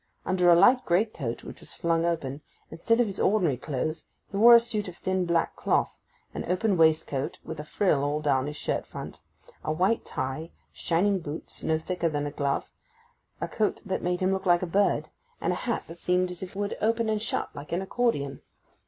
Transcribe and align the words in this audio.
Under 0.25 0.49
a 0.49 0.55
light 0.55 0.83
great 0.83 1.13
coat, 1.13 1.43
which 1.43 1.59
was 1.59 1.75
flung 1.75 2.05
open, 2.05 2.41
instead 2.71 2.99
of 2.99 3.05
his 3.05 3.19
ordinary 3.19 3.55
clothes 3.55 4.05
he 4.31 4.37
wore 4.37 4.55
a 4.55 4.59
suit 4.59 4.87
of 4.87 4.97
thin 4.97 5.25
black 5.25 5.55
cloth, 5.55 5.95
an 6.33 6.43
open 6.47 6.75
waistcoat 6.75 7.37
with 7.43 7.59
a 7.59 7.63
frill 7.63 8.03
all 8.03 8.19
down 8.19 8.47
his 8.47 8.55
shirt 8.55 8.87
front, 8.87 9.21
a 9.63 9.71
white 9.71 10.03
tie, 10.03 10.49
shining 10.73 11.19
boots, 11.19 11.63
no 11.63 11.77
thicker 11.77 12.09
than 12.09 12.25
a 12.25 12.31
glove, 12.31 12.71
a 13.39 13.47
coat 13.47 13.79
that 13.85 14.01
made 14.01 14.21
him 14.21 14.33
look 14.33 14.47
like 14.47 14.63
a 14.63 14.65
bird, 14.65 15.09
and 15.39 15.53
a 15.53 15.69
hat 15.69 15.83
that 15.87 15.99
seemed 15.99 16.31
as 16.31 16.41
if 16.41 16.55
it 16.55 16.55
would 16.55 16.75
open 16.81 17.07
and 17.07 17.21
shut 17.21 17.55
like 17.55 17.71
an 17.71 17.83
accordion. 17.83 18.41